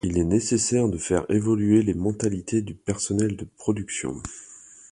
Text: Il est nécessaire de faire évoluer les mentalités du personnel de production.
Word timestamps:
Il 0.03 0.17
est 0.17 0.23
nécessaire 0.23 0.89
de 0.89 0.97
faire 0.97 1.27
évoluer 1.29 1.83
les 1.83 1.93
mentalités 1.93 2.63
du 2.63 2.73
personnel 2.73 3.35
de 3.37 3.45
production. 3.59 4.15